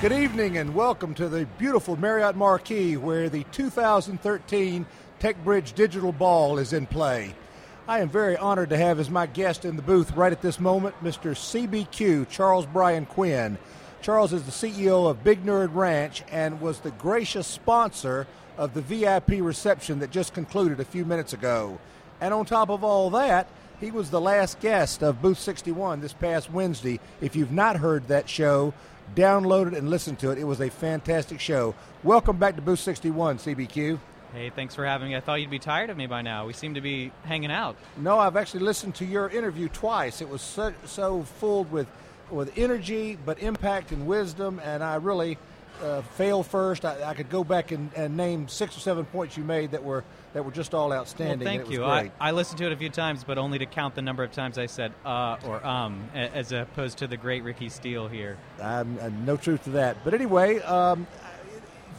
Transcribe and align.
Good 0.00 0.12
evening 0.12 0.56
and 0.56 0.74
welcome 0.74 1.12
to 1.16 1.28
the 1.28 1.44
beautiful 1.58 1.94
Marriott 1.94 2.34
Marquis 2.34 2.96
where 2.96 3.28
the 3.28 3.44
2013 3.52 4.86
TechBridge 5.20 5.74
Digital 5.74 6.10
Ball 6.10 6.56
is 6.56 6.72
in 6.72 6.86
play. 6.86 7.34
I 7.86 8.00
am 8.00 8.08
very 8.08 8.34
honored 8.34 8.70
to 8.70 8.78
have 8.78 8.98
as 8.98 9.10
my 9.10 9.26
guest 9.26 9.66
in 9.66 9.76
the 9.76 9.82
booth 9.82 10.16
right 10.16 10.32
at 10.32 10.40
this 10.40 10.58
moment 10.58 10.94
Mr. 11.04 11.32
CBQ 11.32 12.30
Charles 12.30 12.64
Brian 12.64 13.04
Quinn. 13.04 13.58
Charles 14.00 14.32
is 14.32 14.44
the 14.44 14.50
CEO 14.52 15.10
of 15.10 15.22
Big 15.22 15.44
Nerd 15.44 15.74
Ranch 15.74 16.24
and 16.32 16.62
was 16.62 16.80
the 16.80 16.92
gracious 16.92 17.46
sponsor 17.46 18.26
of 18.56 18.72
the 18.72 18.80
VIP 18.80 19.32
reception 19.32 19.98
that 19.98 20.10
just 20.10 20.32
concluded 20.32 20.80
a 20.80 20.84
few 20.86 21.04
minutes 21.04 21.34
ago. 21.34 21.78
And 22.22 22.32
on 22.32 22.46
top 22.46 22.70
of 22.70 22.82
all 22.82 23.10
that, 23.10 23.50
he 23.80 23.90
was 23.90 24.10
the 24.10 24.20
last 24.20 24.60
guest 24.60 25.02
of 25.02 25.22
Booth 25.22 25.38
61 25.38 26.00
this 26.00 26.12
past 26.12 26.50
Wednesday. 26.50 27.00
If 27.20 27.34
you've 27.34 27.50
not 27.50 27.76
heard 27.76 28.08
that 28.08 28.28
show, 28.28 28.74
download 29.14 29.68
it 29.68 29.78
and 29.78 29.88
listen 29.88 30.16
to 30.16 30.30
it. 30.30 30.38
It 30.38 30.44
was 30.44 30.60
a 30.60 30.70
fantastic 30.70 31.40
show. 31.40 31.74
Welcome 32.02 32.36
back 32.36 32.56
to 32.56 32.62
Booth 32.62 32.80
61, 32.80 33.38
CBQ. 33.38 33.98
Hey, 34.32 34.50
thanks 34.50 34.74
for 34.74 34.84
having 34.84 35.08
me. 35.08 35.16
I 35.16 35.20
thought 35.20 35.40
you'd 35.40 35.50
be 35.50 35.58
tired 35.58 35.90
of 35.90 35.96
me 35.96 36.06
by 36.06 36.22
now. 36.22 36.46
We 36.46 36.52
seem 36.52 36.74
to 36.74 36.80
be 36.80 37.10
hanging 37.24 37.50
out. 37.50 37.76
No, 37.96 38.18
I've 38.18 38.36
actually 38.36 38.60
listened 38.60 38.94
to 38.96 39.04
your 39.04 39.28
interview 39.28 39.68
twice. 39.68 40.20
It 40.20 40.28
was 40.28 40.42
so, 40.42 40.72
so 40.84 41.22
full 41.22 41.64
with 41.64 41.88
with 42.30 42.56
energy, 42.56 43.18
but 43.24 43.40
impact 43.40 43.90
and 43.90 44.06
wisdom, 44.06 44.60
and 44.64 44.84
I 44.84 44.94
really 44.96 45.36
uh, 45.82 46.02
fail 46.02 46.42
first. 46.42 46.84
I, 46.84 47.10
I, 47.10 47.14
could 47.14 47.30
go 47.30 47.44
back 47.44 47.72
and, 47.72 47.90
and, 47.94 48.16
name 48.16 48.48
six 48.48 48.76
or 48.76 48.80
seven 48.80 49.04
points 49.04 49.36
you 49.36 49.44
made 49.44 49.70
that 49.72 49.82
were 49.82 50.04
that 50.32 50.44
were 50.44 50.50
just 50.50 50.74
all 50.74 50.92
outstanding. 50.92 51.46
Well, 51.46 51.56
thank 51.56 51.70
you. 51.70 51.84
I, 51.84 52.10
I, 52.20 52.30
listened 52.30 52.58
to 52.58 52.66
it 52.66 52.72
a 52.72 52.76
few 52.76 52.88
times, 52.88 53.24
but 53.24 53.38
only 53.38 53.58
to 53.58 53.66
count 53.66 53.94
the 53.94 54.02
number 54.02 54.22
of 54.22 54.32
times 54.32 54.58
I 54.58 54.66
said 54.66 54.92
uh 55.04 55.36
or 55.46 55.64
um, 55.66 56.08
as 56.14 56.52
opposed 56.52 56.98
to 56.98 57.06
the 57.06 57.16
great 57.16 57.42
Ricky 57.42 57.68
Steele 57.68 58.08
here. 58.08 58.38
I'm, 58.62 58.98
I'm 59.00 59.24
no 59.24 59.36
truth 59.36 59.64
to 59.64 59.70
that. 59.70 59.96
But 60.04 60.14
anyway, 60.14 60.60
um, 60.60 61.06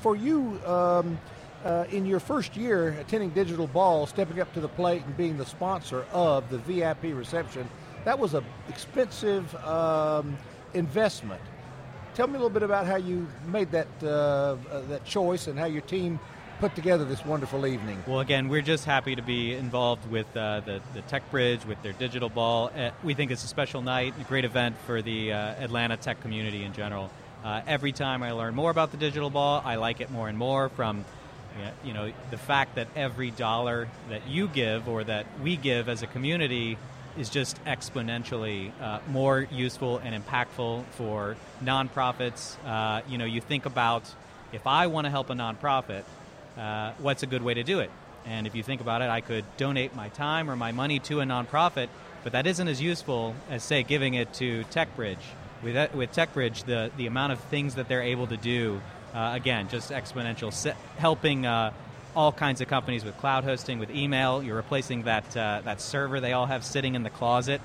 for 0.01 0.16
you. 0.16 0.59
Um, 0.66 1.19
uh, 1.63 1.85
in 1.91 2.07
your 2.07 2.19
first 2.19 2.57
year 2.57 2.89
attending 2.99 3.29
Digital 3.29 3.67
Ball, 3.67 4.07
stepping 4.07 4.39
up 4.39 4.51
to 4.55 4.59
the 4.59 4.67
plate 4.67 5.03
and 5.05 5.16
being 5.16 5.38
the 5.38 5.45
sponsor 5.45 6.05
of 6.11 6.49
the 6.49 6.57
VIP 6.57 7.16
reception, 7.16 7.69
that 8.03 8.17
was 8.17 8.33
an 8.33 8.43
expensive 8.67 9.53
um, 9.63 10.38
investment. 10.73 11.41
Tell 12.13 12.27
me 12.27 12.33
a 12.33 12.37
little 12.37 12.49
bit 12.49 12.63
about 12.63 12.87
how 12.87 12.97
you 12.97 13.25
made 13.47 13.71
that 13.71 13.87
uh, 14.03 14.07
uh, 14.07 14.81
that 14.89 15.05
choice 15.05 15.47
and 15.47 15.57
how 15.57 15.65
your 15.65 15.81
team 15.81 16.19
put 16.59 16.75
together 16.75 17.05
this 17.05 17.25
wonderful 17.25 17.65
evening. 17.65 18.03
Well, 18.05 18.19
again, 18.19 18.49
we're 18.49 18.61
just 18.61 18.83
happy 18.83 19.15
to 19.15 19.21
be 19.21 19.53
involved 19.53 20.11
with 20.11 20.27
uh, 20.35 20.59
the, 20.59 20.81
the 20.93 21.01
Tech 21.03 21.31
Bridge, 21.31 21.65
with 21.65 21.81
their 21.83 21.93
digital 21.93 22.27
ball. 22.27 22.69
Uh, 22.75 22.91
we 23.01 23.13
think 23.13 23.31
it's 23.31 23.45
a 23.45 23.47
special 23.47 23.81
night, 23.81 24.13
a 24.19 24.25
great 24.25 24.43
event 24.43 24.75
for 24.85 25.01
the 25.01 25.31
uh, 25.31 25.37
Atlanta 25.37 25.95
tech 25.95 26.19
community 26.19 26.65
in 26.65 26.73
general. 26.73 27.09
Uh, 27.45 27.61
every 27.65 27.93
time 27.93 28.23
I 28.23 28.33
learn 28.33 28.55
more 28.55 28.71
about 28.71 28.91
the 28.91 28.97
digital 28.97 29.29
ball, 29.29 29.61
I 29.63 29.75
like 29.75 30.01
it 30.01 30.11
more 30.11 30.27
and 30.27 30.37
more 30.37 30.67
from 30.67 31.05
you 31.83 31.93
know 31.93 32.11
the 32.29 32.37
fact 32.37 32.75
that 32.75 32.87
every 32.95 33.31
dollar 33.31 33.87
that 34.09 34.27
you 34.27 34.47
give 34.49 34.87
or 34.87 35.03
that 35.03 35.25
we 35.41 35.55
give 35.55 35.87
as 35.87 36.03
a 36.03 36.07
community 36.07 36.77
is 37.17 37.29
just 37.29 37.63
exponentially 37.65 38.71
uh, 38.81 38.99
more 39.09 39.47
useful 39.51 39.97
and 39.99 40.15
impactful 40.15 40.85
for 40.91 41.35
nonprofits. 41.63 42.55
Uh, 42.65 43.01
you 43.07 43.17
know, 43.17 43.25
you 43.25 43.41
think 43.41 43.65
about 43.65 44.03
if 44.53 44.67
I 44.67 44.87
want 44.87 45.05
to 45.05 45.11
help 45.11 45.29
a 45.29 45.33
nonprofit, 45.33 46.03
uh, 46.57 46.93
what's 46.99 47.23
a 47.23 47.27
good 47.27 47.41
way 47.41 47.53
to 47.53 47.63
do 47.63 47.79
it? 47.79 47.91
And 48.25 48.45
if 48.45 48.55
you 48.55 48.63
think 48.63 48.81
about 48.81 49.01
it, 49.01 49.09
I 49.09 49.21
could 49.21 49.45
donate 49.57 49.95
my 49.95 50.09
time 50.09 50.49
or 50.49 50.55
my 50.55 50.71
money 50.71 50.99
to 50.99 51.21
a 51.21 51.23
nonprofit, 51.23 51.87
but 52.23 52.33
that 52.33 52.45
isn't 52.45 52.67
as 52.67 52.81
useful 52.81 53.35
as, 53.49 53.63
say, 53.63 53.83
giving 53.83 54.13
it 54.13 54.33
to 54.35 54.63
TechBridge. 54.65 55.17
With, 55.63 55.75
uh, 55.75 55.87
with 55.93 56.13
TechBridge, 56.13 56.66
the, 56.66 56.91
the 56.97 57.07
amount 57.07 57.33
of 57.33 57.39
things 57.39 57.75
that 57.75 57.88
they're 57.88 58.01
able 58.01 58.27
to 58.27 58.38
do, 58.38 58.81
uh, 59.13 59.31
again, 59.33 59.69
just 59.69 59.91
exponential, 59.91 60.51
helping 60.97 61.45
uh, 61.45 61.71
all 62.16 62.31
kinds 62.31 62.61
of 62.61 62.67
companies 62.67 63.03
with 63.03 63.17
cloud 63.17 63.44
hosting, 63.44 63.79
with 63.79 63.91
email. 63.91 64.44
You're 64.44 64.55
replacing 64.55 65.03
that 65.03 65.35
uh, 65.35 65.61
that 65.66 65.81
server 65.81 66.19
they 66.19 66.33
all 66.33 66.45
have 66.45 66.63
sitting 66.63 66.95
in 66.95 67.03
the 67.03 67.09
closet. 67.09 67.61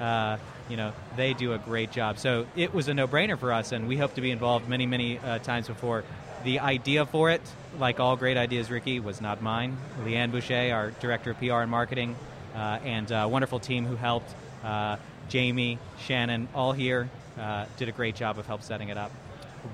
Uh, 0.00 0.38
you 0.68 0.76
know, 0.76 0.92
they 1.16 1.32
do 1.32 1.52
a 1.52 1.58
great 1.58 1.92
job. 1.92 2.18
So 2.18 2.46
it 2.56 2.74
was 2.74 2.88
a 2.88 2.94
no-brainer 2.94 3.38
for 3.38 3.52
us, 3.52 3.72
and 3.72 3.86
we 3.86 3.96
hope 3.96 4.14
to 4.14 4.20
be 4.20 4.30
involved 4.30 4.68
many, 4.68 4.84
many 4.84 5.18
uh, 5.18 5.38
times 5.38 5.68
before. 5.68 6.04
The 6.44 6.60
idea 6.60 7.06
for 7.06 7.30
it, 7.30 7.40
like 7.78 8.00
all 8.00 8.16
great 8.16 8.36
ideas, 8.36 8.70
Ricky, 8.70 9.00
was 9.00 9.20
not 9.20 9.40
mine. 9.42 9.76
Leanne 10.04 10.32
Boucher, 10.32 10.74
our 10.74 10.90
director 10.90 11.30
of 11.30 11.38
PR 11.38 11.54
and 11.54 11.70
marketing, 11.70 12.16
uh, 12.54 12.78
and 12.84 13.10
a 13.10 13.28
wonderful 13.28 13.60
team 13.60 13.86
who 13.86 13.96
helped. 13.96 14.34
Uh, 14.64 14.96
Jamie, 15.28 15.78
Shannon, 15.98 16.48
all 16.54 16.72
here 16.72 17.08
uh, 17.38 17.66
did 17.76 17.88
a 17.88 17.92
great 17.92 18.14
job 18.14 18.38
of 18.38 18.46
help 18.46 18.62
setting 18.62 18.88
it 18.88 18.96
up. 18.96 19.10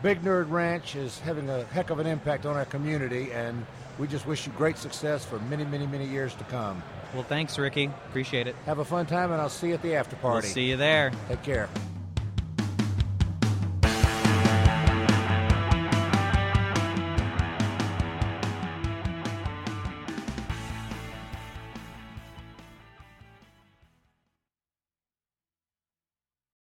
Big 0.03 0.23
Nerd 0.23 0.51
Ranch 0.51 0.97
is 0.97 1.19
having 1.21 1.51
a 1.51 1.65
heck 1.65 1.91
of 1.91 1.99
an 1.99 2.07
impact 2.07 2.47
on 2.47 2.57
our 2.57 2.65
community, 2.65 3.31
and 3.33 3.67
we 3.99 4.07
just 4.07 4.27
wish 4.27 4.47
you 4.47 4.53
great 4.53 4.79
success 4.79 5.25
for 5.25 5.39
many, 5.41 5.65
many, 5.65 5.87
many 5.87 6.07
years 6.07 6.35
to 6.35 6.45
come. 6.45 6.83
Well, 7.15 7.23
thanks, 7.23 7.59
Ricky. 7.59 7.87
Appreciate 8.09 8.47
it. 8.47 8.57
Have 8.67 8.79
a 8.79 8.85
fun 8.85 9.07
time, 9.07 9.33
and 9.33 9.41
I'll 9.41 9.51
see 9.51 9.69
you 9.69 9.75
at 9.75 9.83
the 9.83 9.95
after 9.95 10.17
party. 10.17 10.47
We'll 10.47 10.55
see 10.55 10.71
you 10.71 10.77
there. 10.77 11.13
Take 11.29 11.43
care. 11.43 11.69